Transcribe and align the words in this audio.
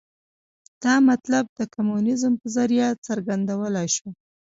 دا 0.83 0.95
مطلب 1.09 1.43
د 1.57 1.59
کمونیزم 1.75 2.33
په 2.41 2.47
ذریعه 2.55 2.89
څرګندولای 3.05 3.87
شو. 3.95 4.09